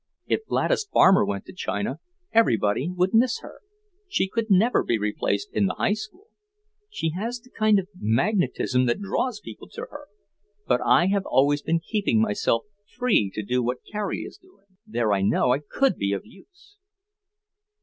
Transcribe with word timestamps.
If 0.25 0.47
Gladys 0.47 0.87
Farmer 0.91 1.23
went 1.23 1.45
to 1.45 1.53
China, 1.53 1.99
everybody 2.31 2.89
would 2.89 3.13
miss 3.13 3.41
her. 3.41 3.59
She 4.09 4.27
could 4.27 4.49
never 4.49 4.83
be 4.83 4.97
replaced 4.97 5.51
in 5.53 5.67
the 5.67 5.75
High 5.75 5.93
School. 5.93 6.25
She 6.89 7.11
has 7.11 7.39
the 7.39 7.51
kind 7.51 7.77
of 7.77 7.87
magnetism 7.99 8.87
that 8.87 8.99
draws 8.99 9.39
people 9.39 9.69
to 9.73 9.81
her. 9.91 10.07
But 10.65 10.81
I 10.83 11.05
have 11.13 11.27
always 11.27 11.61
been 11.61 11.81
keeping 11.81 12.19
myself 12.19 12.63
free 12.97 13.29
to 13.35 13.43
do 13.43 13.61
what 13.61 13.85
Carrie 13.91 14.21
is 14.23 14.39
doing. 14.39 14.65
There 14.87 15.13
I 15.13 15.21
know 15.21 15.51
I 15.53 15.59
could 15.59 15.97
be 15.97 16.13
of 16.13 16.25
use." 16.25 16.77